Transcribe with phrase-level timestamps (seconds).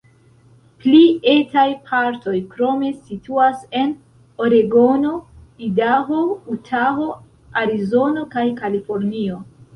[0.83, 1.01] Pli
[1.33, 3.93] etaj partoj krome situas en
[4.47, 5.13] Oregono,
[5.69, 6.25] Idaho,
[6.57, 7.07] Utaho,
[7.65, 9.41] Arizono kaj Kalifornio.